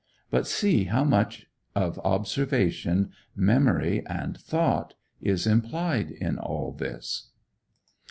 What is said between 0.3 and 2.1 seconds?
But see how much of